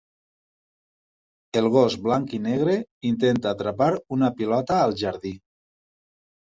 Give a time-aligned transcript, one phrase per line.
[1.61, 2.79] El gos blanc i negre
[3.13, 5.41] intenta atrapar una pilota al jardí.